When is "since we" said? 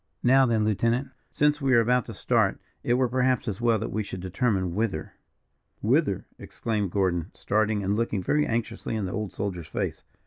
1.29-1.75